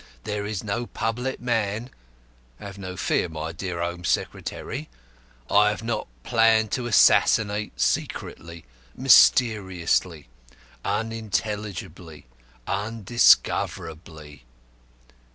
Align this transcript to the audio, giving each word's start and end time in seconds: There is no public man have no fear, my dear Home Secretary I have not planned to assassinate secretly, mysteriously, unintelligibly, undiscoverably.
There 0.23 0.47
is 0.47 0.63
no 0.63 0.87
public 0.87 1.39
man 1.39 1.91
have 2.59 2.79
no 2.79 2.97
fear, 2.97 3.29
my 3.29 3.51
dear 3.51 3.81
Home 3.83 4.03
Secretary 4.03 4.89
I 5.47 5.69
have 5.69 5.83
not 5.83 6.07
planned 6.23 6.71
to 6.71 6.87
assassinate 6.87 7.79
secretly, 7.79 8.65
mysteriously, 8.95 10.27
unintelligibly, 10.83 12.25
undiscoverably. 12.65 14.41